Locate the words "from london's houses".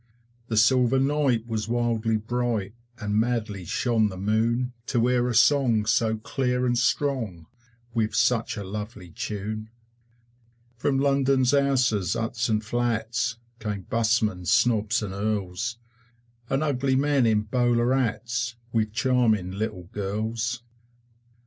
10.75-12.13